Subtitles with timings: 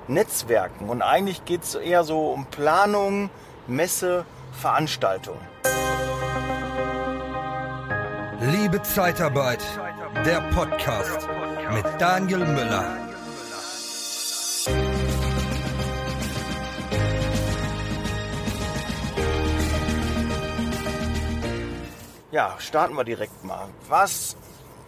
[0.07, 0.89] Netzwerken.
[0.89, 3.29] Und eigentlich geht es eher so um Planung,
[3.67, 5.37] Messe, Veranstaltung.
[8.39, 9.63] Liebe Zeitarbeit,
[10.25, 11.29] der Podcast
[11.71, 13.12] mit Daniel Müller.
[22.33, 23.67] Ja, starten wir direkt mal.
[23.87, 24.35] Was,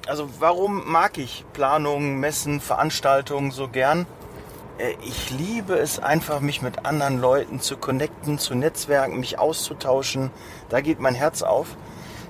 [0.07, 4.07] also warum mag ich Planungen, Messen, Veranstaltungen so gern?
[4.79, 10.31] Äh, ich liebe es einfach, mich mit anderen Leuten zu connecten, zu netzwerken, mich auszutauschen.
[10.69, 11.77] Da geht mein Herz auf.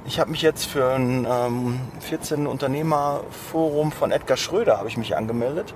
[0.06, 5.16] Ich habe mich jetzt für ein ähm, 14 Unternehmerforum von Edgar Schröder habe ich mich
[5.16, 5.74] angemeldet.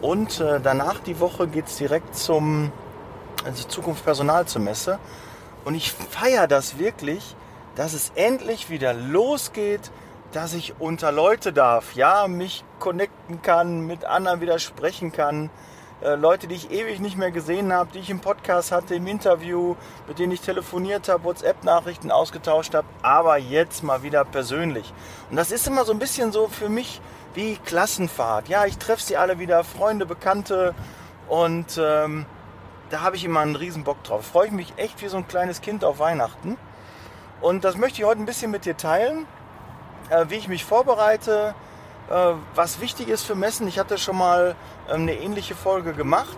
[0.00, 2.72] Und äh, danach die Woche geht es direkt zum
[3.44, 4.98] also Zukunft Personal zur Messe.
[5.66, 7.36] Und ich feiere das wirklich,
[7.74, 9.90] dass es endlich wieder losgeht,
[10.32, 15.50] dass ich unter Leute darf, ja, mich connecten kann, mit anderen wieder sprechen kann.
[16.02, 19.06] Äh, Leute, die ich ewig nicht mehr gesehen habe, die ich im Podcast hatte, im
[19.06, 19.76] Interview,
[20.08, 24.92] mit denen ich telefoniert habe, WhatsApp-Nachrichten ausgetauscht habe, aber jetzt mal wieder persönlich.
[25.30, 27.00] Und das ist immer so ein bisschen so für mich
[27.34, 28.48] wie Klassenfahrt.
[28.48, 30.74] Ja, ich treffe sie alle wieder, Freunde, Bekannte
[31.28, 32.26] und ähm,
[32.90, 34.26] da habe ich immer einen riesen Bock drauf.
[34.26, 36.58] Freue ich mich echt wie so ein kleines Kind auf Weihnachten.
[37.42, 39.26] Und das möchte ich heute ein bisschen mit dir teilen,
[40.10, 41.56] äh, wie ich mich vorbereite,
[42.08, 43.66] äh, was wichtig ist für Messen.
[43.66, 44.54] Ich hatte schon mal
[44.88, 46.36] ähm, eine ähnliche Folge gemacht.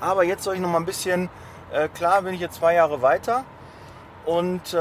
[0.00, 1.28] Aber jetzt soll ich noch mal ein bisschen,
[1.70, 3.44] äh, klar bin ich jetzt zwei Jahre weiter
[4.24, 4.76] und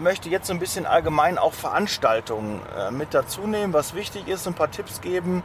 [0.00, 4.54] möchte jetzt so ein bisschen allgemein auch Veranstaltungen mit dazu nehmen, was wichtig ist, ein
[4.54, 5.44] paar Tipps geben.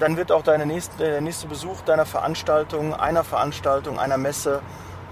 [0.00, 4.62] dann wird auch deine nächste, der nächste Besuch deiner Veranstaltung, einer Veranstaltung, einer Messe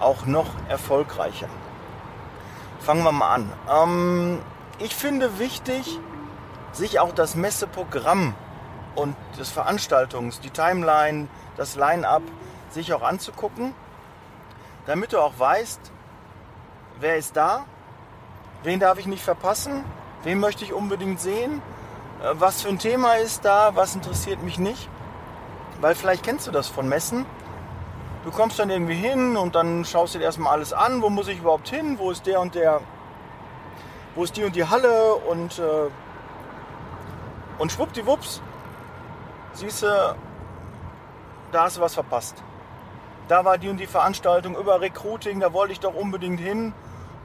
[0.01, 1.49] auch noch erfolgreicher.
[2.87, 3.53] Fangen wir mal an.
[3.69, 4.39] Ähm,
[4.79, 5.99] ich finde wichtig,
[6.71, 8.33] sich auch das Messeprogramm
[8.95, 11.27] und des Veranstaltungs, die Timeline,
[11.57, 12.23] das Line-up,
[12.71, 13.75] sich auch anzugucken,
[14.87, 15.81] damit du auch weißt,
[17.01, 17.65] wer ist da,
[18.63, 19.85] wen darf ich nicht verpassen,
[20.23, 21.61] wen möchte ich unbedingt sehen,
[22.23, 24.89] äh, was für ein Thema ist da, was interessiert mich nicht.
[25.81, 27.27] Weil vielleicht kennst du das von Messen.
[28.27, 31.29] Du kommst dann irgendwie hin und dann schaust du dir erstmal alles an, wo muss
[31.29, 32.81] ich überhaupt hin, wo ist der und der,
[34.17, 35.89] wo ist die und die Halle und äh,
[37.59, 38.43] und schwuppdiwupps,
[39.53, 40.17] siehst du,
[41.53, 42.43] da hast du was verpasst.
[43.29, 46.73] Da war die und die Veranstaltung über Recruiting, da wollte ich doch unbedingt hin.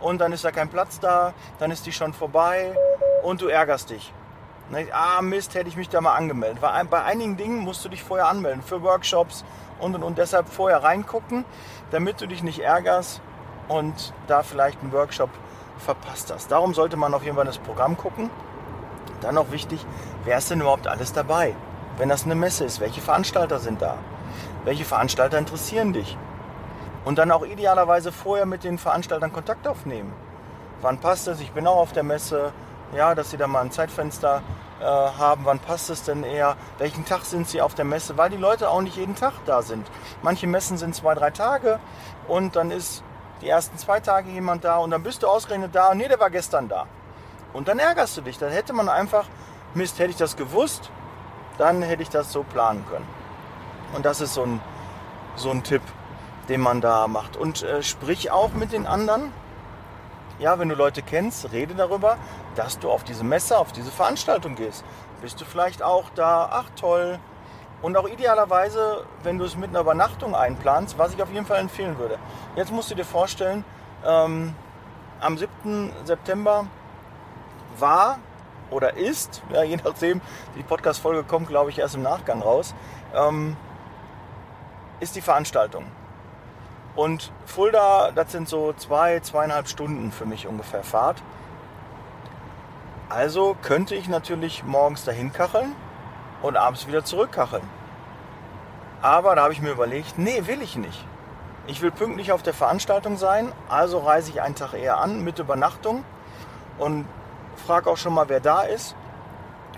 [0.01, 2.75] Und dann ist da kein Platz da, dann ist die schon vorbei
[3.23, 4.13] und du ärgerst dich.
[4.93, 6.61] Ah, Mist, hätte ich mich da mal angemeldet.
[6.61, 9.43] Bei einigen Dingen musst du dich vorher anmelden, für Workshops
[9.81, 10.17] und und und.
[10.17, 11.45] Deshalb vorher reingucken,
[11.91, 13.21] damit du dich nicht ärgerst
[13.67, 15.29] und da vielleicht einen Workshop
[15.77, 16.51] verpasst hast.
[16.51, 18.29] Darum sollte man auf jeden Fall das Programm gucken.
[19.21, 19.85] Dann noch wichtig,
[20.23, 21.55] wer ist denn überhaupt alles dabei?
[21.97, 23.97] Wenn das eine Messe ist, welche Veranstalter sind da?
[24.63, 26.17] Welche Veranstalter interessieren dich?
[27.03, 30.13] Und dann auch idealerweise vorher mit den Veranstaltern Kontakt aufnehmen.
[30.81, 31.39] Wann passt es?
[31.39, 32.53] Ich bin auch auf der Messe.
[32.95, 34.41] Ja, dass sie da mal ein Zeitfenster
[34.81, 35.45] äh, haben.
[35.45, 36.57] Wann passt es denn eher?
[36.79, 38.17] Welchen Tag sind sie auf der Messe?
[38.17, 39.87] Weil die Leute auch nicht jeden Tag da sind.
[40.21, 41.79] Manche Messen sind zwei, drei Tage
[42.27, 43.03] und dann ist
[43.41, 45.93] die ersten zwei Tage jemand da und dann bist du ausgerechnet da.
[45.93, 46.87] Nee, der war gestern da.
[47.53, 48.37] Und dann ärgerst du dich.
[48.37, 49.25] Dann hätte man einfach,
[49.73, 50.89] Mist, hätte ich das gewusst,
[51.57, 53.07] dann hätte ich das so planen können.
[53.93, 54.61] Und das ist so ein,
[55.35, 55.81] so ein Tipp,
[56.49, 57.37] den man da macht.
[57.37, 59.33] Und äh, sprich auch mit den anderen.
[60.41, 62.17] Ja, wenn du Leute kennst, rede darüber,
[62.55, 64.83] dass du auf diese Messe, auf diese Veranstaltung gehst.
[65.21, 66.49] Bist du vielleicht auch da?
[66.51, 67.19] Ach toll.
[67.83, 71.59] Und auch idealerweise, wenn du es mit einer Übernachtung einplanst, was ich auf jeden Fall
[71.59, 72.17] empfehlen würde.
[72.55, 73.63] Jetzt musst du dir vorstellen,
[74.03, 74.55] ähm,
[75.19, 75.91] am 7.
[76.05, 76.65] September
[77.77, 78.17] war
[78.71, 80.21] oder ist, ja, je nachdem,
[80.55, 82.73] die Podcast-Folge kommt, glaube ich, erst im Nachgang raus,
[83.13, 83.55] ähm,
[84.99, 85.85] ist die Veranstaltung.
[86.95, 91.21] Und Fulda, das sind so zwei, zweieinhalb Stunden für mich ungefähr Fahrt.
[93.09, 95.75] Also könnte ich natürlich morgens dahin kacheln
[96.41, 97.63] und abends wieder zurückkacheln.
[99.01, 101.05] Aber da habe ich mir überlegt, nee, will ich nicht.
[101.67, 105.39] Ich will pünktlich auf der Veranstaltung sein, also reise ich einen Tag eher an mit
[105.39, 106.03] Übernachtung
[106.77, 107.05] und
[107.65, 108.95] frage auch schon mal, wer da ist.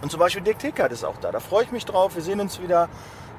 [0.02, 1.32] Und zum Beispiel Dirk Tickert ist auch da.
[1.32, 2.16] Da freue ich mich drauf.
[2.16, 2.90] Wir sehen uns wieder,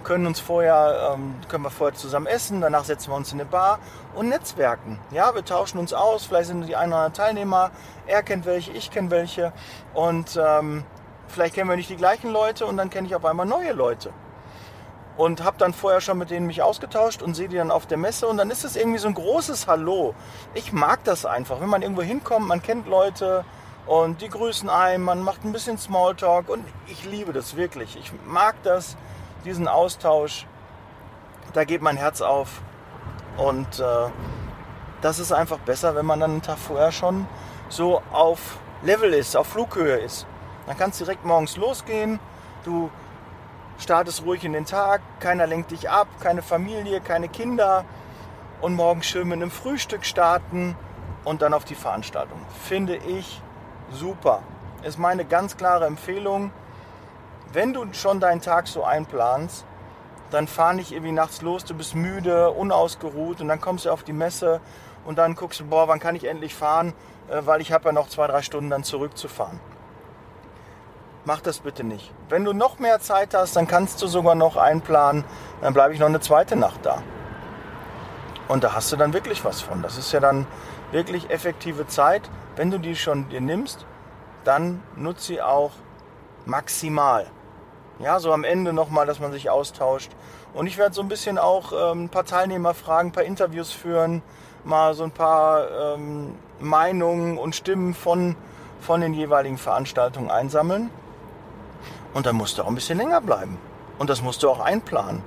[0.04, 3.48] können uns vorher, ähm, können wir vorher zusammen essen, danach setzen wir uns in eine
[3.48, 3.78] Bar
[4.14, 5.00] und netzwerken.
[5.10, 7.70] Ja, wir tauschen uns aus, vielleicht sind die ein oder anderen Teilnehmer,
[8.06, 9.52] er kennt welche, ich kenne welche
[9.94, 10.84] und ähm,
[11.28, 14.10] vielleicht kennen wir nicht die gleichen Leute und dann kenne ich auf einmal neue Leute.
[15.16, 17.98] Und habe dann vorher schon mit denen mich ausgetauscht und sehe die dann auf der
[17.98, 20.12] Messe und dann ist es irgendwie so ein großes Hallo.
[20.54, 23.44] Ich mag das einfach, wenn man irgendwo hinkommt, man kennt Leute,
[23.86, 27.96] und die grüßen ein, man macht ein bisschen Smalltalk und ich liebe das wirklich.
[27.96, 28.96] Ich mag das,
[29.44, 30.46] diesen Austausch.
[31.52, 32.62] Da geht mein Herz auf
[33.36, 34.08] und äh,
[35.00, 37.26] das ist einfach besser, wenn man dann einen Tag vorher schon
[37.68, 40.26] so auf Level ist, auf Flughöhe ist.
[40.66, 42.18] Dann kannst du direkt morgens losgehen,
[42.64, 42.90] du
[43.78, 47.84] startest ruhig in den Tag, keiner lenkt dich ab, keine Familie, keine Kinder
[48.60, 50.76] und morgens schön mit einem Frühstück starten
[51.24, 52.40] und dann auf die Veranstaltung.
[52.62, 53.42] Finde ich
[53.90, 54.42] super.
[54.82, 56.52] Ist meine ganz klare Empfehlung.
[57.54, 59.64] Wenn du schon deinen Tag so einplanst,
[60.32, 64.02] dann fahr nicht irgendwie nachts los, du bist müde, unausgeruht und dann kommst du auf
[64.02, 64.60] die Messe
[65.04, 66.92] und dann guckst du, boah, wann kann ich endlich fahren,
[67.30, 69.60] äh, weil ich habe ja noch zwei, drei Stunden dann zurückzufahren.
[71.24, 72.12] Mach das bitte nicht.
[72.28, 75.24] Wenn du noch mehr Zeit hast, dann kannst du sogar noch einplanen,
[75.60, 77.04] dann bleibe ich noch eine zweite Nacht da.
[78.48, 79.80] Und da hast du dann wirklich was von.
[79.80, 80.48] Das ist ja dann
[80.90, 82.28] wirklich effektive Zeit.
[82.56, 83.86] Wenn du die schon dir nimmst,
[84.42, 85.70] dann nutze sie auch
[86.46, 87.26] maximal.
[88.00, 90.10] Ja, so am Ende nochmal, dass man sich austauscht.
[90.52, 93.70] Und ich werde so ein bisschen auch ähm, ein paar Teilnehmer fragen, ein paar Interviews
[93.70, 94.22] führen,
[94.64, 98.36] mal so ein paar ähm, Meinungen und Stimmen von,
[98.80, 100.90] von den jeweiligen Veranstaltungen einsammeln.
[102.14, 103.58] Und dann musst du auch ein bisschen länger bleiben.
[103.98, 105.22] Und das musst du auch einplanen.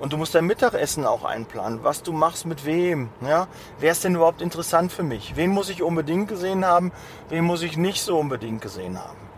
[0.00, 3.10] Und du musst dein Mittagessen auch einplanen, was du machst mit wem.
[3.20, 3.48] Ja?
[3.78, 5.36] Wer ist denn überhaupt interessant für mich?
[5.36, 6.92] Wen muss ich unbedingt gesehen haben?
[7.28, 9.29] Wen muss ich nicht so unbedingt gesehen haben?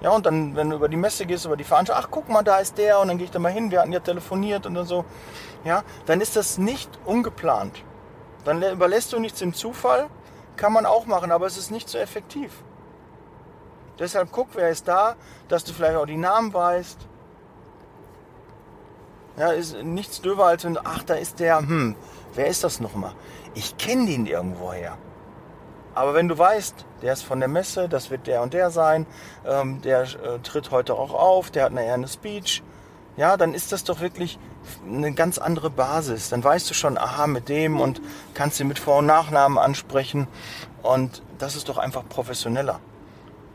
[0.00, 2.42] Ja, und dann, wenn du über die Messe gehst, über die Veranstaltung, ach guck mal,
[2.42, 4.82] da ist der und dann gehe ich da mal hin, wir hatten ja telefoniert und
[4.86, 5.04] so.
[5.64, 7.84] Ja, dann ist das nicht ungeplant.
[8.44, 10.08] Dann überlässt du nichts dem Zufall,
[10.56, 12.52] kann man auch machen, aber es ist nicht so effektiv.
[13.98, 15.16] Deshalb guck, wer ist da,
[15.48, 17.10] dass du vielleicht auch die Namen weißt
[19.40, 21.96] ja, ist nichts döver als wenn, ach, da ist der, hm,
[22.34, 23.14] wer ist das nochmal?
[23.54, 24.98] Ich kenne den irgendwoher.
[26.00, 29.06] Aber wenn du weißt, der ist von der Messe, das wird der und der sein,
[29.46, 32.62] ähm, der äh, tritt heute auch auf, der hat nachher eine Speech,
[33.18, 34.38] ja, dann ist das doch wirklich
[34.86, 36.30] eine ganz andere Basis.
[36.30, 38.00] Dann weißt du schon, aha, mit dem und
[38.32, 40.26] kannst ihn mit Vor- und Nachnamen ansprechen.
[40.82, 42.80] Und das ist doch einfach professioneller.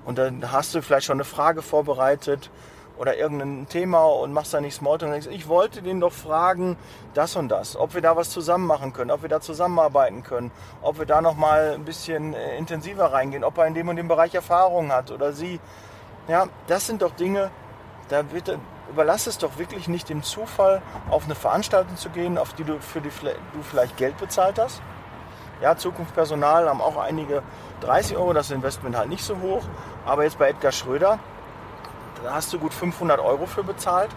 [0.05, 2.51] Und dann hast du vielleicht schon eine Frage vorbereitet
[2.97, 6.77] oder irgendein Thema und machst da nicht Smalltalk und denkst, ich wollte den doch fragen,
[7.13, 10.51] das und das, ob wir da was zusammen machen können, ob wir da zusammenarbeiten können,
[10.81, 14.07] ob wir da nochmal ein bisschen äh, intensiver reingehen, ob er in dem und dem
[14.07, 15.59] Bereich Erfahrung hat oder sie.
[16.27, 17.51] Ja, das sind doch Dinge,
[18.09, 18.59] da bitte
[18.89, 22.79] überlass es doch wirklich nicht dem Zufall, auf eine Veranstaltung zu gehen, auf die du
[22.79, 24.81] für die du vielleicht Geld bezahlt hast.
[25.61, 27.41] Ja, Zukunftspersonal haben auch einige
[27.81, 29.63] 30 Euro, das Investment halt nicht so hoch,
[30.05, 31.19] aber jetzt bei Edgar Schröder,
[32.23, 34.09] da hast du gut 500 Euro für bezahlt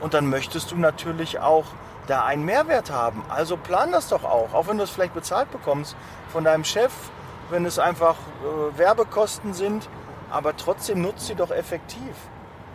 [0.00, 1.64] und dann möchtest du natürlich auch
[2.06, 3.24] da einen Mehrwert haben.
[3.28, 5.96] Also plan das doch auch, auch wenn du es vielleicht bezahlt bekommst
[6.28, 6.92] von deinem Chef,
[7.50, 9.88] wenn es einfach äh, Werbekosten sind,
[10.30, 12.14] aber trotzdem nutzt sie doch effektiv.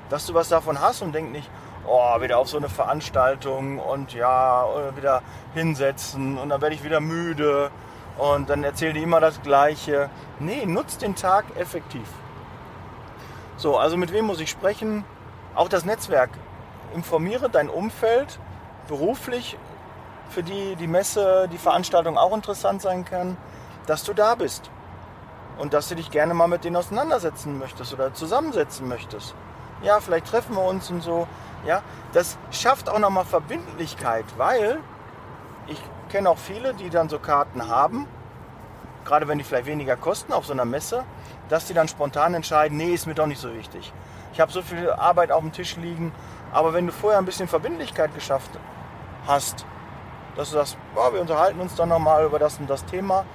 [0.10, 1.50] Dass du was davon hast und denk nicht,
[1.88, 5.22] oh, wieder auf so eine Veranstaltung und ja, wieder
[5.54, 7.72] hinsetzen und dann werde ich wieder müde
[8.18, 10.10] und dann erzählen die immer das Gleiche.
[10.40, 12.08] Nee, nutzt den Tag effektiv.
[13.62, 15.06] So, also mit wem muss ich sprechen?
[15.54, 16.32] Auch das Netzwerk.
[16.96, 18.40] Informiere dein Umfeld
[18.88, 19.56] beruflich,
[20.32, 23.38] für die die Messe, die Veranstaltung auch interessant sein kann,
[23.86, 24.72] dass du da bist.
[25.60, 29.36] Und dass du dich gerne mal mit denen auseinandersetzen möchtest oder zusammensetzen möchtest.
[29.84, 31.28] Ja, vielleicht treffen wir uns und so.
[31.64, 34.80] Ja, das schafft auch nochmal Verbindlichkeit, weil
[35.68, 38.08] ich kenne auch viele, die dann so Karten haben,
[39.06, 41.04] gerade wenn die vielleicht weniger kosten auf so einer Messe,
[41.50, 43.92] dass die dann spontan entscheiden, nee, ist mir doch nicht so wichtig.
[44.34, 46.14] Ich habe so viel Arbeit auf dem Tisch liegen,
[46.54, 48.52] aber wenn du vorher ein bisschen Verbindlichkeit geschafft
[49.28, 49.66] hast,
[50.36, 53.26] dass du sagst, boah, wir unterhalten uns dann nochmal über das und das Thema,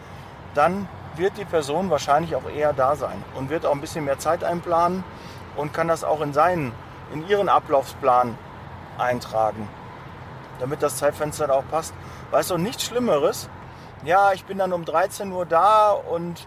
[0.54, 4.18] dann wird die Person wahrscheinlich auch eher da sein und wird auch ein bisschen mehr
[4.18, 5.04] Zeit einplanen
[5.56, 6.72] und kann das auch in seinen,
[7.12, 8.36] in ihren Ablaufsplan
[8.98, 9.68] eintragen,
[10.60, 11.94] damit das Zeitfenster da auch passt.
[12.30, 13.48] Weißt du, nichts Schlimmeres.
[14.04, 16.46] Ja, ich bin dann um 13 Uhr da und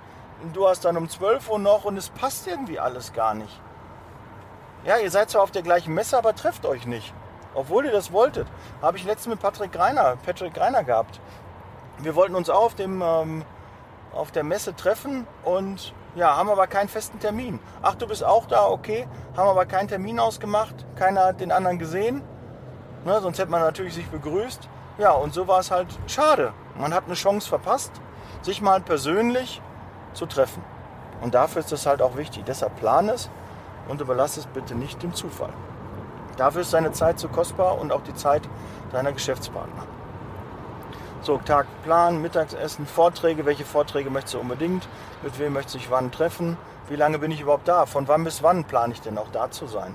[0.53, 3.61] du hast dann um 12 Uhr noch und es passt irgendwie alles gar nicht.
[4.85, 7.13] Ja, ihr seid zwar auf der gleichen Messe, aber trefft euch nicht.
[7.53, 8.47] Obwohl ihr das wolltet.
[8.81, 11.19] Habe ich letztens mit Patrick Greiner, Patrick Greiner gehabt.
[11.97, 13.43] Wir wollten uns auch auf dem ähm,
[14.13, 17.59] auf der Messe treffen und ja, haben aber keinen festen Termin.
[17.81, 21.77] Ach, du bist auch da, okay, haben aber keinen Termin ausgemacht, keiner hat den anderen
[21.77, 22.23] gesehen,
[23.05, 24.67] ne, sonst hätte man natürlich sich begrüßt.
[24.97, 26.53] Ja, und so war es halt schade.
[26.79, 27.91] Man hat eine Chance verpasst,
[28.41, 29.61] sich mal persönlich
[30.13, 30.63] zu treffen.
[31.21, 32.45] Und dafür ist es halt auch wichtig.
[32.47, 33.29] Deshalb plan es
[33.89, 35.51] und überlass es bitte nicht dem Zufall.
[36.37, 38.43] Dafür ist deine Zeit zu kostbar und auch die Zeit
[38.93, 39.83] deiner Geschäftspartner.
[41.21, 43.45] So, Tag planen, Mittagsessen, Vorträge.
[43.45, 44.87] Welche Vorträge möchtest du unbedingt?
[45.21, 46.57] Mit wem möchtest du dich wann treffen?
[46.87, 47.85] Wie lange bin ich überhaupt da?
[47.87, 49.93] Von wann bis wann plane ich denn auch da zu sein?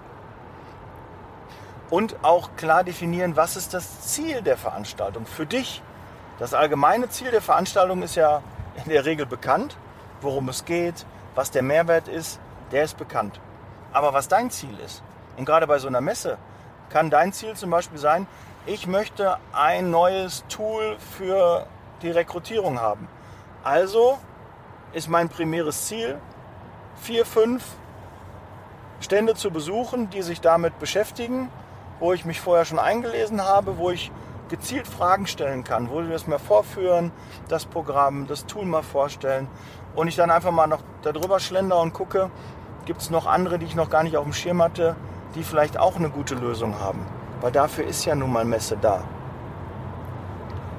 [1.88, 5.82] Und auch klar definieren, was ist das Ziel der Veranstaltung für dich.
[6.38, 8.42] Das allgemeine Ziel der Veranstaltung ist ja
[8.84, 9.76] in der Regel bekannt,
[10.20, 12.40] worum es geht, was der Mehrwert ist,
[12.72, 13.40] der ist bekannt.
[13.92, 15.02] Aber was dein Ziel ist,
[15.36, 16.38] und gerade bei so einer Messe,
[16.90, 18.26] kann dein Ziel zum Beispiel sein,
[18.66, 21.66] ich möchte ein neues Tool für
[22.02, 23.08] die Rekrutierung haben.
[23.62, 24.18] Also
[24.92, 26.18] ist mein primäres Ziel,
[26.96, 27.64] vier, fünf
[29.00, 31.50] Stände zu besuchen, die sich damit beschäftigen,
[32.00, 34.10] wo ich mich vorher schon eingelesen habe, wo ich
[34.48, 37.12] gezielt Fragen stellen kann, wo wir es mir vorführen,
[37.48, 39.48] das Programm, das Tool mal vorstellen
[39.94, 42.30] und ich dann einfach mal noch darüber schlender und gucke,
[42.84, 44.96] gibt es noch andere, die ich noch gar nicht auf dem Schirm hatte,
[45.34, 47.04] die vielleicht auch eine gute Lösung haben.
[47.40, 49.04] Weil dafür ist ja nun mal Messe da.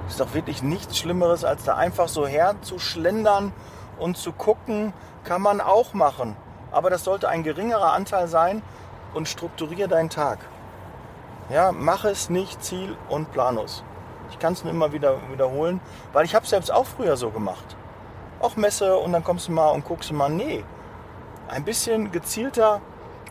[0.07, 3.51] Ist doch wirklich nichts Schlimmeres, als da einfach so herzuschlendern
[3.97, 4.93] und zu gucken,
[5.23, 6.35] kann man auch machen.
[6.71, 8.61] Aber das sollte ein geringerer Anteil sein
[9.13, 10.39] und strukturiere deinen Tag.
[11.49, 13.83] Ja, mach es nicht ziel- und planlos.
[14.31, 15.79] Ich kann es nur immer wieder wiederholen,
[16.11, 17.75] weil ich habe es selbst auch früher so gemacht.
[18.41, 20.63] Auch Messe und dann kommst du mal und guckst mal, nee,
[21.47, 22.81] ein bisschen gezielter,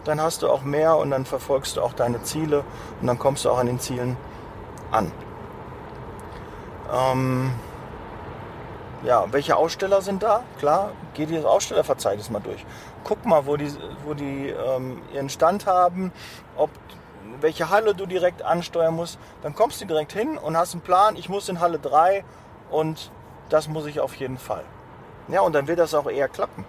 [0.05, 2.65] dann hast du auch mehr und dann verfolgst du auch deine Ziele
[3.01, 4.17] und dann kommst du auch an den Zielen
[4.93, 5.11] an.
[6.93, 7.53] Ähm,
[9.03, 10.45] ja, welche Aussteller sind da?
[10.59, 12.65] Klar, geh dir das Ausstellerverzeichnis mal durch.
[13.03, 13.71] Guck mal, wo die,
[14.05, 16.13] wo die ähm, ihren Stand haben,
[16.57, 16.71] ob
[17.41, 19.19] welche Halle du direkt ansteuern musst.
[19.43, 22.25] Dann kommst du direkt hin und hast einen Plan, ich muss in Halle 3
[22.71, 23.11] und
[23.49, 24.65] das muss ich auf jeden Fall.
[25.29, 26.65] Ja, und dann wird das auch eher klappen.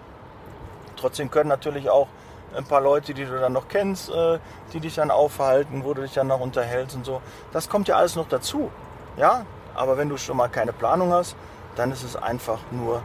[0.95, 2.07] Trotzdem können natürlich auch
[2.55, 4.39] ein paar Leute, die du dann noch kennst, äh,
[4.74, 7.22] die dich dann aufhalten, wo du dich dann noch unterhältst und so.
[7.51, 8.72] Das kommt ja alles noch dazu.
[9.17, 11.36] Ja, aber wenn du schon mal keine Planung hast,
[11.75, 13.01] dann ist es einfach nur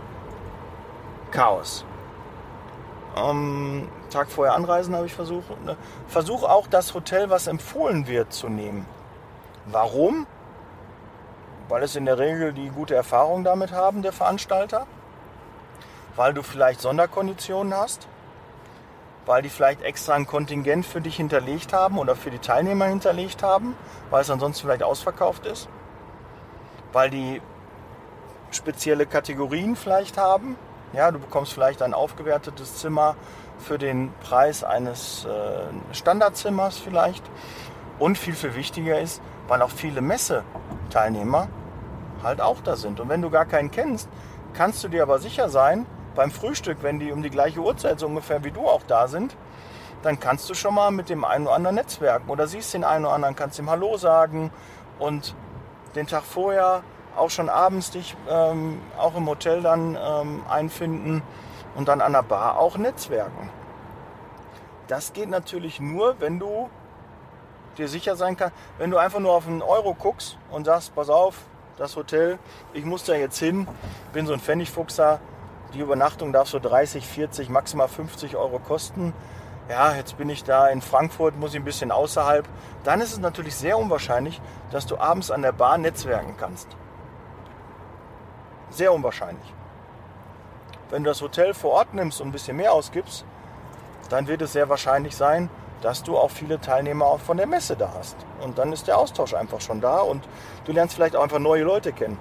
[1.33, 1.85] Chaos.
[3.17, 5.49] Ähm, Tag vorher anreisen habe ich versucht.
[5.65, 5.77] Ne?
[6.09, 8.87] Versuch auch das Hotel, was empfohlen wird, zu nehmen.
[9.67, 10.27] Warum?
[11.69, 14.87] Weil es in der Regel die gute Erfahrung damit haben, der Veranstalter.
[16.17, 18.09] Weil du vielleicht Sonderkonditionen hast
[19.27, 23.45] weil die vielleicht extra ein Kontingent für dich hinterlegt haben oder für die Teilnehmer hinterlegt
[23.45, 23.77] haben,
[24.11, 25.69] weil es ansonsten vielleicht ausverkauft ist,
[26.93, 27.41] weil die
[28.51, 30.57] spezielle Kategorien vielleicht haben.
[30.93, 33.15] Ja, du bekommst vielleicht ein aufgewertetes Zimmer
[33.61, 37.23] für den Preis eines äh, Standardzimmers vielleicht.
[37.99, 41.49] Und viel, viel wichtiger ist, weil auch viele Messeteilnehmer
[42.23, 42.99] halt auch da sind.
[42.99, 44.09] Und wenn du gar keinen kennst,
[44.55, 48.07] kannst du dir aber sicher sein, beim Frühstück, wenn die um die gleiche Uhrzeit so
[48.07, 49.37] ungefähr wie du auch da sind,
[50.03, 53.05] dann kannst du schon mal mit dem einen oder anderen netzwerken oder siehst den einen
[53.05, 54.51] oder anderen, kannst ihm Hallo sagen
[54.99, 55.35] und
[55.95, 56.83] den Tag vorher
[57.17, 61.23] auch schon abends dich ähm, auch im Hotel dann ähm, einfinden
[61.75, 63.51] und dann an der Bar auch netzwerken.
[64.89, 66.69] Das geht natürlich nur, wenn du
[67.79, 71.09] dir sicher sein kannst, wenn du einfach nur auf einen Euro guckst und sagst, pass
[71.09, 71.37] auf,
[71.79, 72.39] das Hotel,
[72.75, 73.67] ich muss da jetzt hin,
[74.13, 75.21] bin so ein Pfennigfuchser,
[75.73, 79.15] die Übernachtung darf so 30, 40, maximal 50 Euro kosten.
[79.69, 82.49] Ja, jetzt bin ich da in Frankfurt, muss ich ein bisschen außerhalb.
[82.83, 84.41] Dann ist es natürlich sehr unwahrscheinlich,
[84.73, 86.69] dass du abends an der Bar netzwerken kannst.
[88.71, 89.55] Sehr unwahrscheinlich.
[90.91, 93.25] Wenn du das Hotel vor Ort nimmst und ein bisschen mehr ausgibst,
[94.09, 95.49] dann wird es sehr wahrscheinlich sein,
[95.83, 98.17] dass du auch viele Teilnehmer auch von der Messe da hast.
[98.41, 100.27] Und dann ist der Austausch einfach schon da und
[100.65, 102.19] du lernst vielleicht auch einfach neue Leute kennen,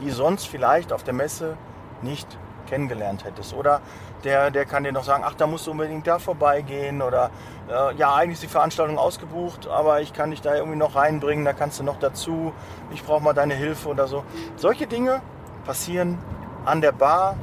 [0.00, 1.56] die sonst vielleicht auf der Messe
[2.02, 2.26] nicht
[2.68, 3.52] kennengelernt hättest.
[3.52, 3.80] Oder
[4.24, 7.02] der, der kann dir noch sagen, ach, da musst du unbedingt da vorbeigehen.
[7.02, 7.30] Oder
[7.68, 11.44] äh, ja, eigentlich ist die Veranstaltung ausgebucht, aber ich kann dich da irgendwie noch reinbringen,
[11.44, 12.52] da kannst du noch dazu,
[12.92, 14.24] ich brauche mal deine Hilfe oder so.
[14.56, 15.20] Solche Dinge
[15.66, 16.18] passieren
[16.64, 17.36] an der Bar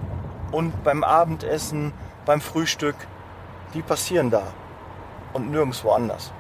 [0.51, 1.93] und beim Abendessen,
[2.25, 2.95] beim Frühstück,
[3.73, 4.43] die passieren da
[5.33, 6.31] und nirgendwo anders.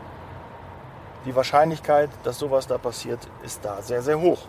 [1.25, 4.39] Die Wahrscheinlichkeit, dass sowas da passiert, ist da sehr, sehr hoch.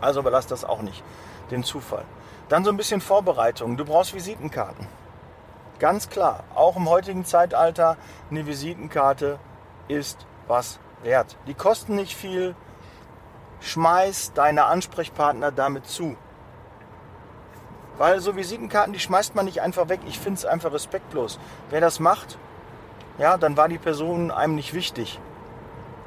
[0.00, 1.02] Also überlass das auch nicht
[1.50, 2.04] dem Zufall.
[2.48, 3.76] Dann so ein bisschen Vorbereitung.
[3.76, 4.86] Du brauchst Visitenkarten.
[5.78, 7.96] Ganz klar, auch im heutigen Zeitalter,
[8.30, 9.38] eine Visitenkarte
[9.88, 11.36] ist was wert.
[11.46, 12.54] Die kosten nicht viel.
[13.60, 16.16] Schmeiß deine Ansprechpartner damit zu.
[17.98, 20.00] Weil so Visitenkarten, die schmeißt man nicht einfach weg.
[20.06, 21.38] Ich finde es einfach respektlos.
[21.70, 22.38] Wer das macht,
[23.18, 25.20] ja, dann war die Person einem nicht wichtig.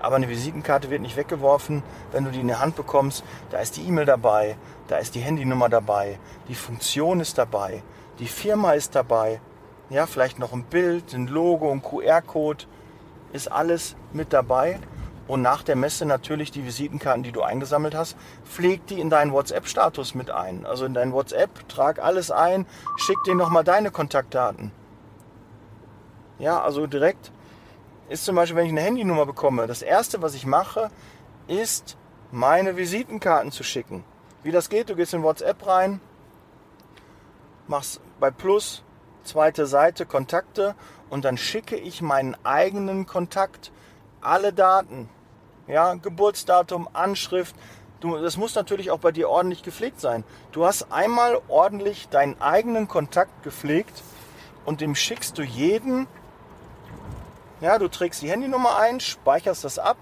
[0.01, 3.23] Aber eine Visitenkarte wird nicht weggeworfen, wenn du die in die Hand bekommst.
[3.49, 7.81] Da ist die E-Mail dabei, da ist die Handynummer dabei, die Funktion ist dabei,
[8.19, 9.41] die Firma ist dabei.
[9.89, 12.65] Ja, vielleicht noch ein Bild, ein Logo, ein QR-Code,
[13.33, 14.79] ist alles mit dabei.
[15.27, 18.15] Und nach der Messe natürlich die Visitenkarten, die du eingesammelt hast,
[18.45, 20.65] pfleg die in deinen WhatsApp-Status mit ein.
[20.65, 22.67] Also in deinen WhatsApp, trag alles ein,
[22.97, 24.71] schick dir nochmal deine Kontaktdaten.
[26.37, 27.31] Ja, also direkt
[28.09, 30.91] ist zum Beispiel, wenn ich eine Handynummer bekomme, das erste, was ich mache,
[31.47, 31.97] ist
[32.31, 34.03] meine Visitenkarten zu schicken.
[34.43, 35.99] Wie das geht, du gehst in WhatsApp rein,
[37.67, 38.83] machst bei Plus,
[39.23, 40.75] zweite Seite Kontakte
[41.09, 43.71] und dann schicke ich meinen eigenen Kontakt
[44.21, 45.09] alle Daten.
[45.67, 47.55] Ja, Geburtsdatum, Anschrift.
[47.99, 50.23] Du, das muss natürlich auch bei dir ordentlich gepflegt sein.
[50.51, 54.03] Du hast einmal ordentlich deinen eigenen Kontakt gepflegt
[54.65, 56.05] und dem schickst du jeden.
[57.61, 59.97] Ja, du trägst die Handynummer ein, speicherst das ab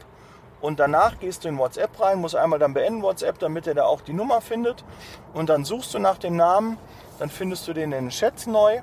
[0.59, 3.85] und danach gehst du in WhatsApp rein, musst einmal dann beenden WhatsApp, damit er da
[3.85, 4.83] auch die Nummer findet
[5.33, 6.77] und dann suchst du nach dem Namen,
[7.19, 8.81] dann findest du den in den Chat neu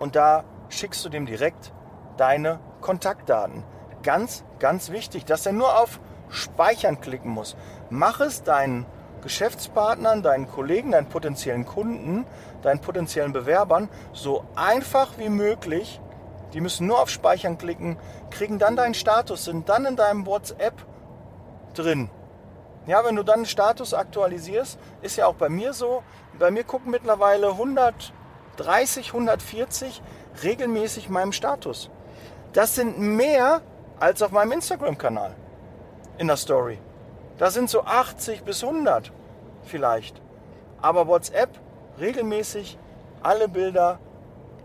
[0.00, 1.72] und da schickst du dem direkt
[2.16, 3.62] deine Kontaktdaten.
[4.08, 6.00] Ganz, ganz wichtig, dass er nur auf
[6.30, 7.56] Speichern klicken muss.
[7.90, 8.86] Mach es deinen
[9.22, 12.24] Geschäftspartnern, deinen Kollegen, deinen potenziellen Kunden,
[12.62, 16.00] deinen potenziellen Bewerbern so einfach wie möglich.
[16.54, 17.98] Die müssen nur auf Speichern klicken,
[18.30, 20.86] kriegen dann deinen Status, sind dann in deinem WhatsApp
[21.74, 22.08] drin.
[22.86, 26.02] Ja, wenn du dann den Status aktualisierst, ist ja auch bei mir so.
[26.38, 30.00] Bei mir gucken mittlerweile 130, 140
[30.42, 31.90] regelmäßig meinem Status.
[32.54, 33.60] Das sind mehr
[34.00, 35.34] als auf meinem Instagram-Kanal
[36.18, 36.78] in der Story.
[37.38, 39.12] Da sind so 80 bis 100
[39.62, 40.20] vielleicht.
[40.80, 41.50] Aber WhatsApp
[41.98, 42.78] regelmäßig
[43.22, 43.98] alle Bilder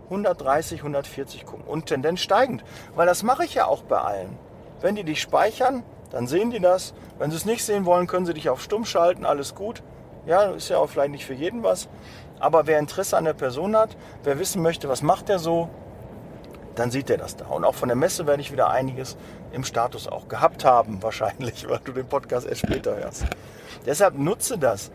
[0.04, 4.38] 130, 140 gucken und Tendenz steigend, weil das mache ich ja auch bei allen.
[4.80, 6.94] Wenn die dich speichern, dann sehen die das.
[7.18, 9.82] Wenn sie es nicht sehen wollen, können sie dich auf stumm schalten, alles gut.
[10.26, 11.88] Ja, ist ja auch vielleicht nicht für jeden was.
[12.38, 15.68] Aber wer Interesse an der Person hat, wer wissen möchte, was macht er so,
[16.74, 17.46] dann sieht er das da.
[17.46, 19.16] Und auch von der Messe werde ich wieder einiges
[19.52, 23.24] im Status auch gehabt haben, wahrscheinlich, weil du den Podcast erst später hörst.
[23.86, 24.90] Deshalb nutze das.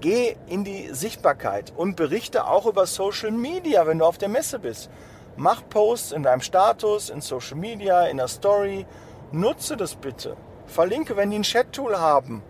[0.00, 4.58] Geh in die Sichtbarkeit und berichte auch über Social Media, wenn du auf der Messe
[4.58, 4.88] bist.
[5.36, 8.86] Mach Posts in deinem Status, in Social Media, in der Story.
[9.32, 10.36] Nutze das bitte.
[10.66, 12.42] Verlinke, wenn die ein Chat-Tool haben.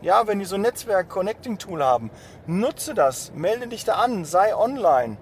[0.00, 2.10] Ja, wenn die so ein Netzwerk-Connecting-Tool haben.
[2.46, 3.32] Nutze das.
[3.32, 4.24] Melde dich da an.
[4.24, 5.18] Sei online.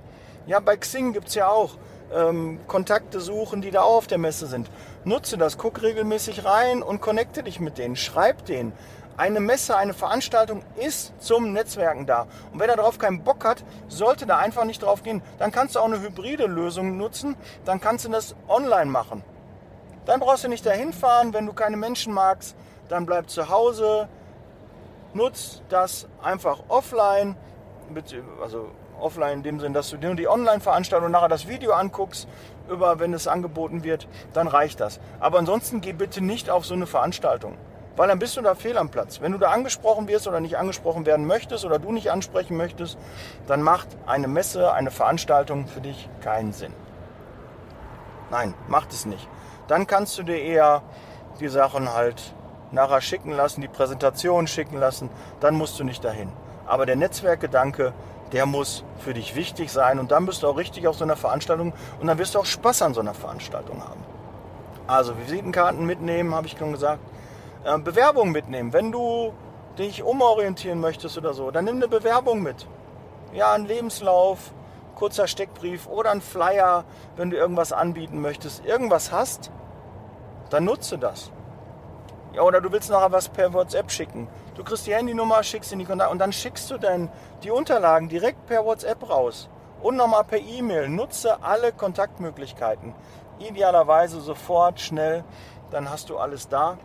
[0.47, 1.77] Ja, bei Xing gibt es ja auch
[2.15, 4.71] ähm, Kontakte suchen, die da auch auf der Messe sind.
[5.05, 8.73] Nutze das, guck regelmäßig rein und connecte dich mit denen, schreib denen.
[9.17, 12.27] Eine Messe, eine Veranstaltung ist zum Netzwerken da.
[12.53, 15.21] Und wer darauf keinen Bock hat, sollte da einfach nicht drauf gehen.
[15.39, 17.37] Dann kannst du auch eine hybride Lösung nutzen.
[17.67, 19.23] Dann kannst du das online machen.
[20.07, 22.57] Dann brauchst du nicht dahin fahren, wenn du keine Menschen magst.
[22.89, 24.09] Dann bleib zu Hause.
[25.13, 27.37] Nutz das einfach offline.
[28.41, 31.73] Also offline in dem Sinn, dass du dir nur die Online-Veranstaltung und nachher das Video
[31.73, 32.29] anguckst,
[32.69, 35.01] über wenn es angeboten wird, dann reicht das.
[35.19, 37.57] Aber ansonsten geh bitte nicht auf so eine Veranstaltung,
[37.97, 39.21] weil dann bist du da fehl am Platz.
[39.21, 42.99] Wenn du da angesprochen wirst oder nicht angesprochen werden möchtest oder du nicht ansprechen möchtest,
[43.47, 46.73] dann macht eine Messe, eine Veranstaltung für dich keinen Sinn.
[48.31, 49.29] Nein, macht es nicht.
[49.67, 50.83] Dann kannst du dir eher
[51.41, 52.35] die Sachen halt
[52.73, 55.11] nachher schicken lassen, die Präsentation schicken lassen,
[55.41, 56.31] dann musst du nicht dahin.
[56.67, 57.93] Aber der Netzwerkgedanke
[58.33, 61.17] der muss für dich wichtig sein und dann bist du auch richtig auf so einer
[61.17, 64.03] Veranstaltung und dann wirst du auch Spaß an so einer Veranstaltung haben.
[64.87, 67.01] Also Visitenkarten mitnehmen, habe ich schon gesagt.
[67.65, 68.73] Äh, Bewerbung mitnehmen.
[68.73, 69.33] Wenn du
[69.79, 72.67] dich umorientieren möchtest oder so, dann nimm eine Bewerbung mit.
[73.33, 74.53] Ja, einen Lebenslauf,
[74.95, 76.85] kurzer Steckbrief oder ein Flyer,
[77.17, 79.51] wenn du irgendwas anbieten möchtest, irgendwas hast,
[80.51, 81.31] dann nutze das.
[82.35, 84.29] Ja, oder du willst nachher was per WhatsApp schicken.
[84.61, 87.09] Du kriegst die Handynummer, schickst in die Kontakte und dann schickst du dann
[87.43, 89.49] die Unterlagen direkt per WhatsApp raus.
[89.81, 90.91] Und nochmal per E-Mail.
[90.91, 92.95] Nutze alle Kontaktmöglichkeiten.
[93.39, 95.25] Idealerweise sofort, schnell,
[95.71, 96.77] dann hast du alles da.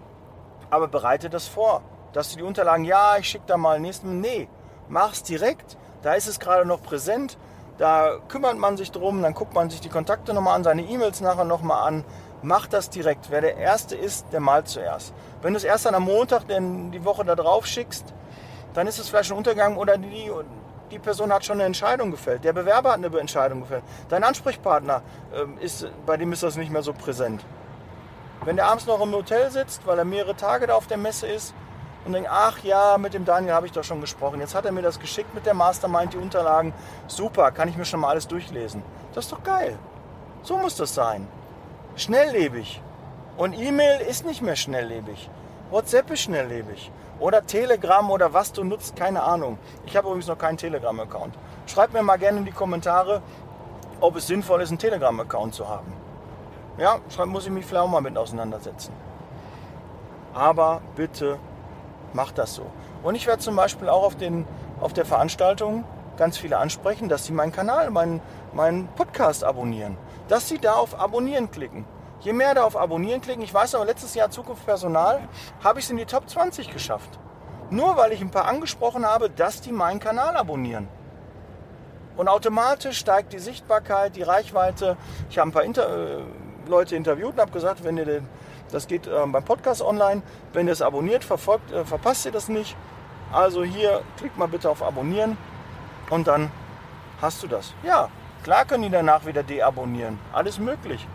[0.70, 1.82] Aber bereite das vor.
[2.14, 4.22] Dass du die Unterlagen, ja, ich schicke da mal nächsten.
[4.22, 4.48] Nee,
[4.88, 5.76] mach's direkt.
[6.02, 7.38] Da ist es gerade noch präsent.
[7.78, 11.20] Da kümmert man sich drum, dann guckt man sich die Kontakte nochmal an, seine E-Mails
[11.20, 12.06] nachher nochmal an
[12.46, 13.30] mach das direkt.
[13.30, 15.14] Wer der Erste ist, der malt zuerst.
[15.42, 18.14] Wenn du es erst dann am Montag denn die Woche da drauf schickst,
[18.74, 20.32] dann ist es vielleicht ein Untergang oder die,
[20.92, 22.44] die Person hat schon eine Entscheidung gefällt.
[22.44, 23.84] Der Bewerber hat eine Entscheidung gefällt.
[24.10, 25.02] Dein Ansprechpartner,
[25.34, 27.44] äh, ist, bei dem ist das nicht mehr so präsent.
[28.44, 31.28] Wenn der abends noch im Hotel sitzt, weil er mehrere Tage da auf der Messe
[31.28, 31.54] ist,
[32.06, 34.40] und denken, ach ja, mit dem Daniel habe ich doch schon gesprochen.
[34.40, 36.72] Jetzt hat er mir das geschickt mit der Mastermind, die Unterlagen.
[37.08, 38.84] Super, kann ich mir schon mal alles durchlesen.
[39.16, 39.76] Das ist doch geil.
[40.44, 41.28] So muss das sein.
[41.98, 42.82] Schnelllebig.
[43.38, 45.30] Und E-Mail ist nicht mehr schnelllebig.
[45.72, 46.92] WhatsApp ist schnelllebig.
[47.20, 49.58] Oder Telegram oder was du nutzt, keine Ahnung.
[49.86, 51.34] Ich habe übrigens noch keinen Telegram-Account.
[51.68, 53.22] Schreib mir mal gerne in die Kommentare,
[54.02, 55.94] ob es sinnvoll ist, einen Telegram-Account zu haben.
[56.78, 58.92] Ja, muss ich mich vielleicht auch mal mit auseinandersetzen.
[60.34, 61.40] Aber bitte
[62.12, 62.66] mach das so.
[63.04, 64.46] Und ich werde zum Beispiel auch auf, den,
[64.82, 65.86] auf der Veranstaltung
[66.18, 68.20] ganz viele ansprechen, dass sie meinen Kanal, meinen,
[68.54, 69.98] meinen Podcast abonnieren.
[70.28, 71.86] Dass sie da auf Abonnieren klicken.
[72.22, 75.28] Je mehr da auf Abonnieren klicken, ich weiß aber, letztes Jahr Zukunft Personal
[75.64, 77.20] habe ich es in die Top 20 geschafft.
[77.70, 80.88] Nur weil ich ein paar angesprochen habe, dass die meinen Kanal abonnieren.
[82.16, 84.98] Und automatisch steigt die Sichtbarkeit, die Reichweite.
[85.30, 86.22] Ich habe ein paar Inter äh,
[86.68, 88.30] Leute interviewt und habe gesagt, wenn ihr den,
[88.72, 90.22] das geht äh, beim Podcast online,
[90.54, 92.78] wenn ihr es abonniert, verfolgt, äh, verpasst ihr das nicht.
[93.32, 95.38] Also hier klickt mal bitte auf Abonnieren
[96.10, 96.52] und dann
[97.22, 97.74] hast du das.
[97.84, 98.10] Ja,
[98.46, 100.20] klar können die danach wieder deabonnieren.
[100.32, 101.08] Alles möglich.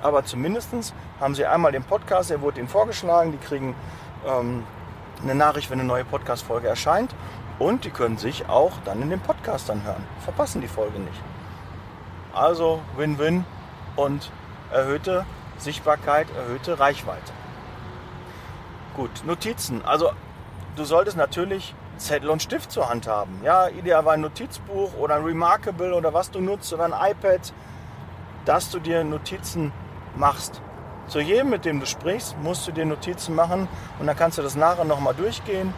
[0.00, 3.74] Aber zumindest haben sie einmal den Podcast, der wurde ihnen vorgeschlagen, die kriegen
[4.24, 4.62] ähm,
[5.20, 7.12] eine Nachricht, wenn eine neue Podcast-Folge erscheint.
[7.58, 10.04] Und die können sich auch dann in den Podcast hören.
[10.20, 11.20] Verpassen die Folge nicht.
[12.32, 13.44] Also Win-Win
[13.96, 14.30] und
[14.70, 15.26] erhöhte
[15.58, 17.32] Sichtbarkeit, erhöhte Reichweite.
[18.94, 19.84] Gut, Notizen.
[19.84, 20.12] Also
[20.76, 23.40] du solltest natürlich Zettel und Stift zur Hand haben.
[23.44, 27.52] Ja, idealerweise ein Notizbuch oder ein Remarkable oder was du nutzt oder ein iPad,
[28.44, 29.72] dass du dir Notizen
[30.16, 30.60] machst.
[31.08, 34.42] Zu jedem, mit dem du sprichst, musst du dir Notizen machen und dann kannst du
[34.42, 35.72] das nachher nochmal durchgehen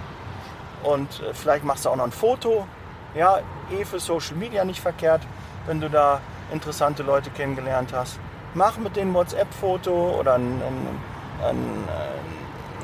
[0.82, 2.66] und äh, vielleicht machst du auch noch ein Foto.
[3.14, 3.40] Ja,
[3.72, 5.22] eh für Social Media nicht verkehrt,
[5.66, 6.20] wenn du da
[6.52, 8.18] interessante Leute kennengelernt hast.
[8.54, 11.88] Mach mit denen WhatsApp-Foto oder ein, ein, ein,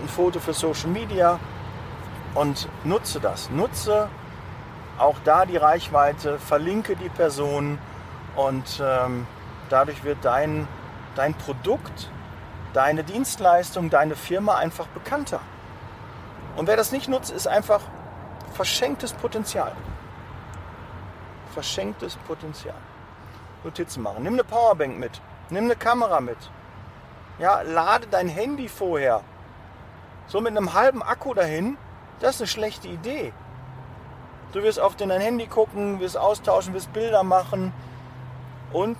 [0.02, 1.38] ein Foto für Social Media
[2.36, 3.50] und nutze das.
[3.50, 4.08] Nutze
[4.98, 7.78] auch da die Reichweite, verlinke die Person
[8.36, 9.26] und ähm,
[9.68, 10.68] dadurch wird dein
[11.16, 12.10] dein Produkt,
[12.72, 15.40] deine Dienstleistung, deine Firma einfach bekannter.
[16.56, 17.80] Und wer das nicht nutzt, ist einfach
[18.52, 19.72] verschenktes Potenzial.
[21.52, 22.76] Verschenktes Potenzial.
[23.64, 24.22] Notizen machen.
[24.22, 25.20] Nimm eine Powerbank mit.
[25.50, 26.38] Nimm eine Kamera mit.
[27.38, 29.22] Ja, lade dein Handy vorher.
[30.28, 31.76] So mit einem halben Akku dahin,
[32.20, 33.32] das ist eine schlechte Idee.
[34.52, 37.72] Du wirst auf dein Handy gucken, wirst austauschen, wirst Bilder machen
[38.72, 38.96] und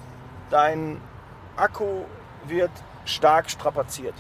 [0.51, 1.01] dein
[1.57, 2.05] Akku
[2.47, 2.71] wird
[3.05, 4.15] stark strapaziert.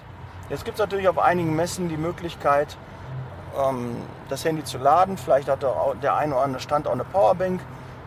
[0.48, 2.76] Jetzt gibt es natürlich auf einigen Messen die Möglichkeit,
[3.58, 3.96] ähm,
[4.28, 5.18] das Handy zu laden.
[5.18, 7.60] Vielleicht hat der eine oder andere Stand auch eine Powerbank,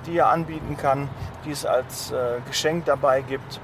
[0.06, 1.10] die er anbieten kann,
[1.46, 3.60] die es als äh, Geschenk dabei gibt.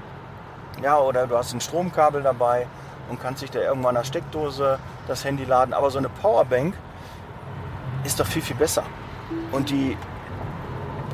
[0.82, 2.66] Ja, oder du hast ein Stromkabel dabei
[3.08, 5.72] und kannst sich da irgendwann an der Steckdose das Handy laden.
[5.72, 6.74] Aber so eine Powerbank
[8.06, 8.84] ist doch viel, viel besser.
[9.52, 9.96] Und die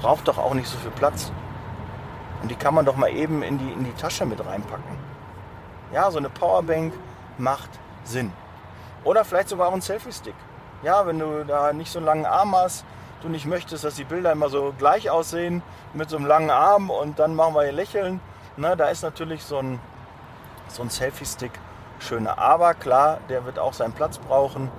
[0.00, 1.32] braucht doch auch nicht so viel Platz.
[2.42, 4.96] Und die kann man doch mal eben in die, in die Tasche mit reinpacken.
[5.92, 6.92] Ja, so eine Powerbank
[7.38, 7.70] macht
[8.04, 8.32] Sinn.
[9.04, 10.34] Oder vielleicht sogar auch ein Selfie-Stick.
[10.82, 12.84] Ja, wenn du da nicht so einen langen Arm hast,
[13.22, 15.62] du nicht möchtest, dass die Bilder immer so gleich aussehen
[15.94, 18.20] mit so einem langen Arm und dann machen wir hier Lächeln.
[18.56, 19.80] Ne, da ist natürlich so ein,
[20.68, 21.52] so ein Selfie-Stick
[22.00, 22.38] schöner.
[22.38, 24.70] Aber klar, der wird auch seinen Platz brauchen.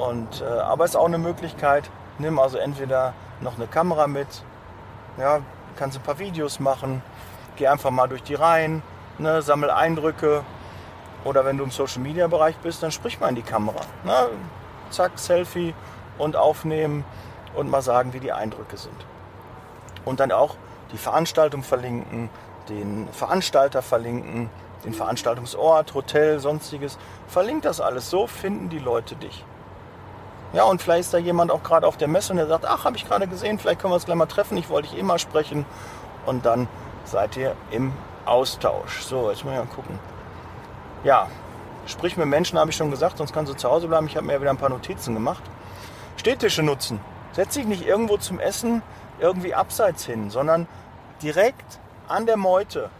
[0.00, 1.90] Und, äh, aber ist auch eine Möglichkeit.
[2.18, 4.28] Nimm also entweder noch eine Kamera mit,
[5.18, 5.40] ja,
[5.76, 7.02] kannst ein paar Videos machen,
[7.56, 8.82] geh einfach mal durch die Reihen,
[9.18, 10.42] ne, sammel Eindrücke.
[11.24, 13.80] Oder wenn du im Social Media Bereich bist, dann sprich mal in die Kamera.
[14.04, 14.28] Ne?
[14.90, 15.74] Zack, Selfie
[16.16, 17.04] und aufnehmen
[17.54, 19.04] und mal sagen, wie die Eindrücke sind.
[20.06, 20.56] Und dann auch
[20.92, 22.30] die Veranstaltung verlinken,
[22.70, 24.48] den Veranstalter verlinken,
[24.86, 26.96] den Veranstaltungsort, Hotel, sonstiges.
[27.28, 29.44] Verlinkt das alles, so finden die Leute dich.
[30.52, 32.84] Ja, und vielleicht ist da jemand auch gerade auf der Messe und der sagt, ach,
[32.84, 35.02] habe ich gerade gesehen, vielleicht können wir uns gleich mal treffen, ich wollte dich eh
[35.02, 35.64] mal sprechen.
[36.26, 36.66] Und dann
[37.04, 37.92] seid ihr im
[38.26, 39.02] Austausch.
[39.02, 39.98] So, jetzt muss ich mal gucken.
[41.04, 41.28] Ja,
[41.86, 44.06] sprich mit Menschen, habe ich schon gesagt, sonst kannst du zu Hause bleiben.
[44.06, 45.42] Ich habe mir ja wieder ein paar Notizen gemacht.
[46.16, 47.00] Städtische nutzen.
[47.32, 48.82] Setz dich nicht irgendwo zum Essen
[49.20, 50.66] irgendwie abseits hin, sondern
[51.22, 52.90] direkt an der Meute.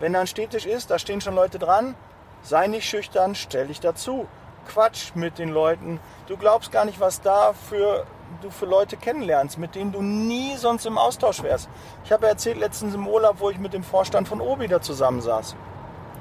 [0.00, 1.94] Wenn da ein Städtisch ist, da stehen schon Leute dran,
[2.42, 4.26] sei nicht schüchtern, stell dich dazu.
[4.68, 5.98] Quatsch mit den Leuten.
[6.26, 8.06] Du glaubst gar nicht, was da für
[8.42, 11.68] du für Leute kennenlernst, mit denen du nie sonst im Austausch wärst.
[12.04, 15.56] Ich habe erzählt letztens im Urlaub, wo ich mit dem Vorstand von Obi da zusammensaß.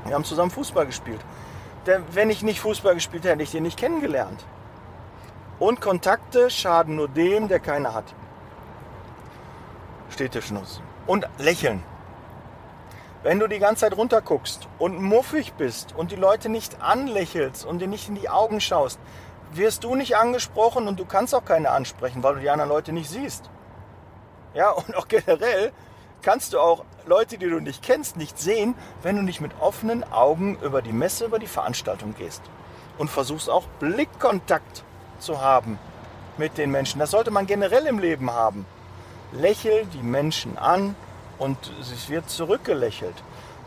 [0.05, 1.19] Wir haben zusammen Fußball gespielt.
[1.85, 4.45] Denn wenn ich nicht Fußball gespielt hätte, hätte ich den nicht kennengelernt.
[5.59, 8.05] Und Kontakte schaden nur dem, der keine hat.
[10.09, 10.81] Städtischnuss.
[11.05, 11.83] Und lächeln.
[13.23, 17.79] Wenn du die ganze Zeit runterguckst und muffig bist und die Leute nicht anlächelst und
[17.79, 18.99] dir nicht in die Augen schaust,
[19.53, 22.93] wirst du nicht angesprochen und du kannst auch keine ansprechen, weil du die anderen Leute
[22.93, 23.49] nicht siehst.
[24.53, 25.71] Ja, und auch generell
[26.21, 30.03] kannst du auch Leute, die du nicht kennst, nicht sehen, wenn du nicht mit offenen
[30.11, 32.41] Augen über die Messe, über die Veranstaltung gehst.
[32.97, 34.83] Und versuchst auch Blickkontakt
[35.19, 35.79] zu haben
[36.37, 36.99] mit den Menschen.
[36.99, 38.65] Das sollte man generell im Leben haben.
[39.31, 40.95] Lächel die Menschen an
[41.39, 43.15] und es wird zurückgelächelt.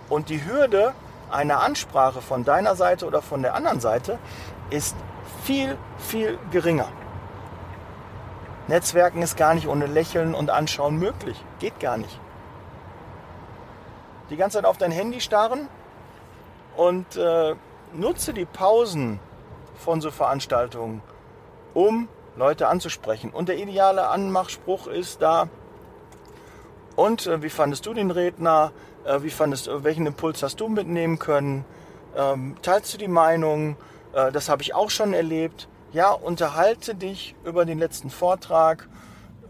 [0.09, 0.95] Und die Hürde
[1.31, 4.19] einer Ansprache von deiner Seite oder von der anderen Seite
[4.71, 4.97] ist
[5.45, 6.89] viel, viel geringer.
[8.69, 11.43] Netzwerken ist gar nicht ohne Lächeln und Anschauen möglich.
[11.59, 12.21] Geht gar nicht.
[14.31, 15.69] Die ganze Zeit auf dein Handy starren
[16.77, 17.57] und äh,
[17.93, 19.19] nutze die Pausen
[19.75, 21.03] von so Veranstaltungen,
[21.75, 23.31] um Leute anzusprechen.
[23.31, 25.49] Und der ideale Anmachspruch ist da,
[27.01, 28.73] und äh, wie fandest du den Redner?
[29.07, 31.65] Äh, wie fandest, welchen Impuls hast du mitnehmen können?
[32.15, 33.77] Ähm, teilst du die Meinung?
[34.13, 35.67] Äh, das habe ich auch schon erlebt.
[35.95, 38.87] Ja, unterhalte dich über den letzten Vortrag,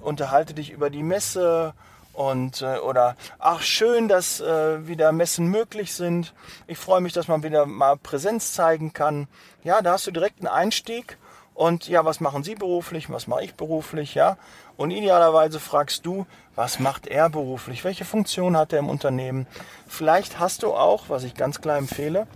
[0.00, 1.74] unterhalte dich über die Messe
[2.12, 6.32] und äh, oder ach schön, dass äh, wieder Messen möglich sind.
[6.68, 9.26] Ich freue mich, dass man wieder mal Präsenz zeigen kann.
[9.64, 11.18] Ja, da hast du direkt einen Einstieg
[11.54, 14.36] und ja, was machen Sie beruflich, was mache ich beruflich, ja?
[14.76, 19.46] Und idealerweise fragst du, was macht er beruflich, welche Funktion hat er im Unternehmen?
[19.86, 22.26] Vielleicht hast du auch, was ich ganz klar empfehle,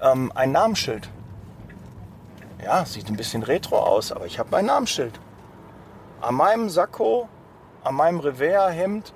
[0.00, 1.08] ähm, ein Namensschild.
[2.64, 5.18] Ja, sieht ein bisschen retro aus, aber ich habe mein Namensschild.
[6.20, 7.28] An meinem Sakko,
[7.84, 9.12] an meinem Revers-Hemd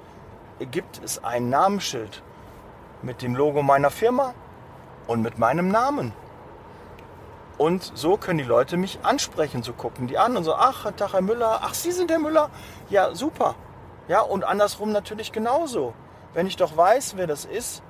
[0.70, 2.22] gibt es ein Namensschild
[3.02, 4.34] mit dem Logo meiner Firma
[5.06, 6.12] und mit meinem Namen.
[7.58, 11.14] Und so können die Leute mich ansprechen, so gucken die an und so, ach, Tag
[11.14, 12.50] Herr Müller, ach, Sie sind der Müller?
[12.90, 13.54] Ja, super.
[14.08, 15.94] Ja, und andersrum natürlich genauso.
[16.34, 17.82] Wenn ich doch weiß, wer das ist,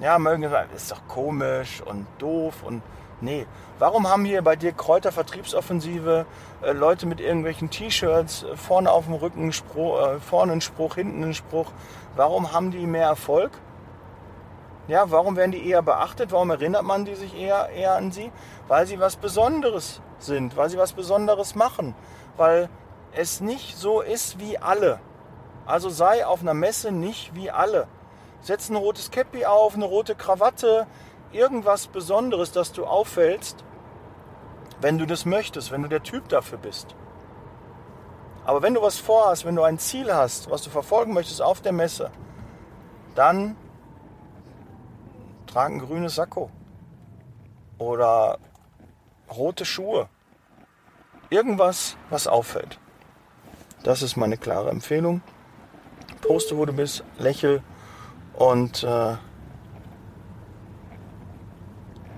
[0.00, 2.82] ja, mögen sagen, ist doch komisch und doof und
[3.20, 3.46] nee.
[3.78, 6.26] Warum haben hier bei dir Kräuter Vertriebsoffensive
[6.62, 10.96] äh, Leute mit irgendwelchen T-Shirts, äh, vorne auf dem Rücken, Spruch, äh, vorne einen Spruch,
[10.96, 11.70] hinten einen Spruch?
[12.16, 13.52] Warum haben die mehr Erfolg?
[14.88, 16.32] Ja, warum werden die eher beachtet?
[16.32, 18.32] Warum erinnert man die sich eher, eher an sie?
[18.66, 21.94] Weil sie was Besonderes sind, weil sie was Besonderes machen,
[22.36, 22.68] weil
[23.12, 24.98] es nicht so ist wie alle.
[25.66, 27.86] Also sei auf einer Messe nicht wie alle.
[28.40, 30.88] Setz ein rotes Käppi auf, eine rote Krawatte,
[31.30, 33.64] irgendwas Besonderes, dass du auffällst,
[34.80, 36.96] wenn du das möchtest, wenn du der Typ dafür bist.
[38.44, 41.60] Aber wenn du was vorhast, wenn du ein Ziel hast, was du verfolgen möchtest auf
[41.60, 42.10] der Messe,
[43.14, 43.56] dann
[45.52, 46.50] trag ein grünes Sakko
[47.78, 48.38] oder
[49.30, 50.08] rote Schuhe.
[51.28, 52.78] Irgendwas, was auffällt.
[53.82, 55.20] Das ist meine klare Empfehlung.
[56.20, 57.62] Poste, wo du bist, lächel,
[58.34, 59.16] und äh,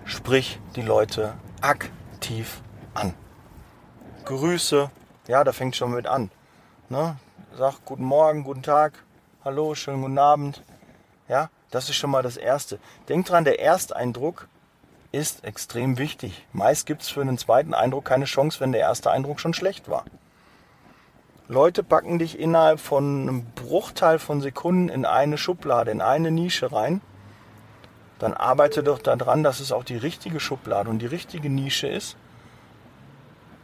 [0.05, 3.14] sprich die Leute aktiv an.
[4.25, 4.90] Grüße,
[5.27, 6.31] ja, da fängt schon mit an.
[6.88, 7.16] Ne?
[7.57, 9.03] Sag guten Morgen, guten Tag,
[9.44, 10.62] hallo, schönen guten Abend.
[11.29, 12.79] Ja, das ist schon mal das Erste.
[13.09, 14.47] Denk dran, der Ersteindruck
[15.11, 16.47] ist extrem wichtig.
[16.53, 19.89] Meist gibt es für einen zweiten Eindruck keine Chance, wenn der erste Eindruck schon schlecht
[19.89, 20.05] war.
[21.49, 26.71] Leute packen dich innerhalb von einem Bruchteil von Sekunden in eine Schublade, in eine Nische
[26.71, 27.01] rein.
[28.21, 32.17] Dann arbeite doch daran, dass es auch die richtige Schublade und die richtige Nische ist.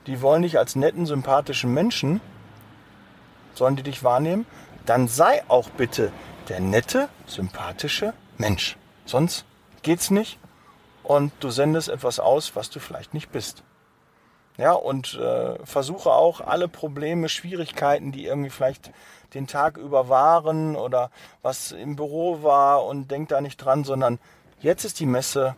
[0.08, 2.20] Die wollen dich als netten, sympathischen Menschen,
[3.54, 4.46] sollen die dich wahrnehmen,
[4.84, 6.10] dann sei auch bitte
[6.50, 8.76] der nette, sympathische Mensch.
[9.06, 9.44] Sonst
[9.82, 10.38] geht's nicht
[11.04, 13.62] und du sendest etwas aus, was du vielleicht nicht bist.
[14.58, 18.90] Ja, und äh, versuche auch alle Probleme, Schwierigkeiten, die irgendwie vielleicht
[19.32, 21.10] den Tag über waren oder
[21.40, 24.18] was im Büro war und denk da nicht dran, sondern
[24.58, 25.54] jetzt ist die Messe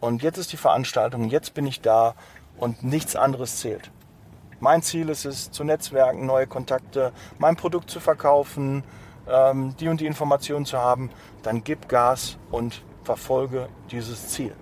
[0.00, 2.14] und jetzt ist die Veranstaltung, jetzt bin ich da
[2.58, 3.90] und nichts anderes zählt.
[4.60, 8.84] Mein Ziel ist es, zu netzwerken, neue Kontakte, mein Produkt zu verkaufen,
[9.28, 11.10] ähm, die und die Informationen zu haben,
[11.42, 14.52] dann gib Gas und verfolge dieses Ziel.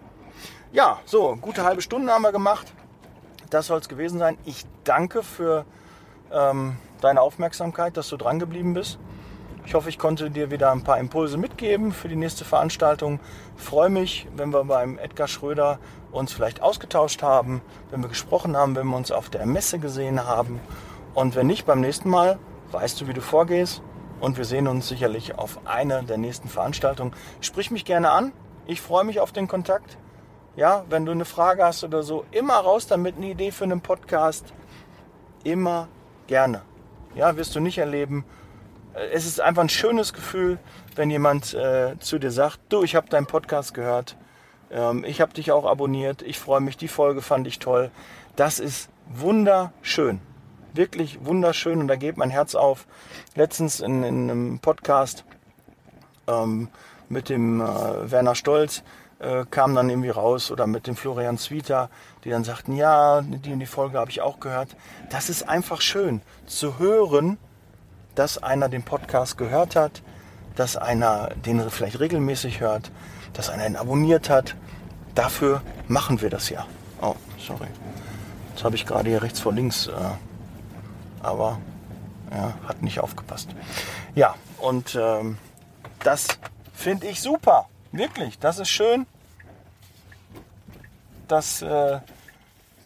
[0.72, 2.72] Ja, so, gute halbe Stunde haben wir gemacht
[3.54, 4.36] das soll es gewesen sein.
[4.44, 5.64] Ich danke für
[6.32, 8.98] ähm, deine Aufmerksamkeit, dass du dran geblieben bist.
[9.64, 13.20] Ich hoffe, ich konnte dir wieder ein paar Impulse mitgeben für die nächste Veranstaltung.
[13.56, 15.78] Freue mich, wenn wir beim Edgar Schröder
[16.12, 20.26] uns vielleicht ausgetauscht haben, wenn wir gesprochen haben, wenn wir uns auf der Messe gesehen
[20.26, 20.60] haben.
[21.14, 22.38] Und wenn nicht, beim nächsten Mal
[22.72, 23.82] weißt du, wie du vorgehst.
[24.24, 27.12] Und wir sehen uns sicherlich auf einer der nächsten Veranstaltungen.
[27.42, 28.32] Sprich mich gerne an.
[28.66, 29.98] Ich freue mich auf den Kontakt.
[30.56, 33.82] Ja, wenn du eine Frage hast oder so, immer raus damit, eine Idee für einen
[33.82, 34.54] Podcast.
[35.42, 35.88] Immer
[36.26, 36.62] gerne.
[37.14, 38.24] Ja, wirst du nicht erleben.
[38.94, 40.58] Äh, es ist einfach ein schönes Gefühl,
[40.96, 44.16] wenn jemand äh, zu dir sagt, du, ich habe deinen Podcast gehört.
[44.70, 46.22] Ähm, ich habe dich auch abonniert.
[46.22, 46.78] Ich freue mich.
[46.78, 47.90] Die Folge fand ich toll.
[48.36, 50.22] Das ist wunderschön.
[50.74, 51.80] Wirklich wunderschön.
[51.80, 52.86] Und da geht mein Herz auf.
[53.34, 55.24] Letztens in, in einem Podcast
[56.26, 56.68] ähm,
[57.08, 58.82] mit dem äh, Werner Stolz
[59.20, 61.90] äh, kam dann irgendwie raus oder mit dem Florian Zwieter,
[62.24, 64.76] die dann sagten, ja, die und die Folge habe ich auch gehört.
[65.10, 67.38] Das ist einfach schön zu hören,
[68.14, 70.02] dass einer den Podcast gehört hat,
[70.56, 72.90] dass einer den vielleicht regelmäßig hört,
[73.32, 74.56] dass einer ihn abonniert hat.
[75.14, 76.66] Dafür machen wir das ja.
[77.00, 77.68] Oh, sorry.
[78.50, 79.90] Jetzt habe ich gerade hier rechts vor links, äh,
[81.24, 81.58] aber
[82.30, 83.50] ja, hat nicht aufgepasst.
[84.14, 85.38] Ja, und ähm,
[86.00, 86.28] das
[86.72, 87.68] finde ich super.
[87.92, 89.06] Wirklich, das ist schön.
[91.28, 92.00] Das äh,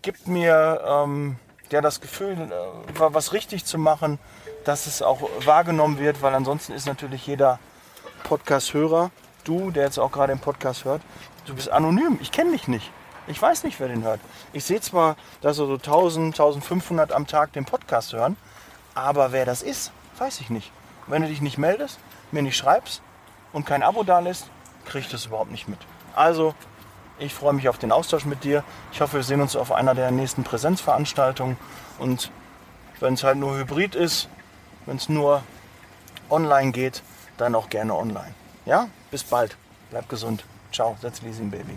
[0.02, 1.36] gibt mir ähm,
[1.70, 4.18] ja das Gefühl, äh, was richtig zu machen,
[4.64, 7.58] dass es auch wahrgenommen wird, weil ansonsten ist natürlich jeder
[8.24, 9.10] Podcast-Hörer,
[9.44, 11.02] du, der jetzt auch gerade den Podcast hört,
[11.46, 12.18] du bist anonym.
[12.20, 12.90] Ich kenne dich nicht.
[13.28, 14.20] Ich weiß nicht, wer den hört.
[14.52, 18.36] Ich sehe zwar, dass so 1000, 1500 am Tag den Podcast hören,
[18.94, 20.72] aber wer das ist, weiß ich nicht.
[21.06, 21.98] Wenn du dich nicht meldest,
[22.32, 23.02] mir nicht schreibst
[23.52, 24.46] und kein Abo da lässt,
[24.86, 25.78] kriege ich das überhaupt nicht mit.
[26.16, 26.54] Also,
[27.18, 28.64] ich freue mich auf den Austausch mit dir.
[28.92, 31.56] Ich hoffe, wir sehen uns auf einer der nächsten Präsenzveranstaltungen.
[31.98, 32.30] Und
[33.00, 34.28] wenn es halt nur hybrid ist,
[34.86, 35.42] wenn es nur
[36.30, 37.02] online geht,
[37.36, 38.34] dann auch gerne online.
[38.66, 39.56] Ja, bis bald.
[39.90, 40.44] Bleib gesund.
[40.72, 41.76] Ciao, setz Leasing Baby.